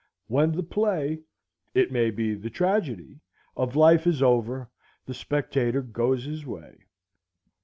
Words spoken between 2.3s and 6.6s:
the tragedy, of life is over, the spectator goes his